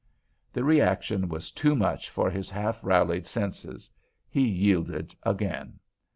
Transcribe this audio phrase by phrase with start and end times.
[0.51, 3.91] The reaction was too much for his half rallied senses.
[4.27, 5.77] He yielded again.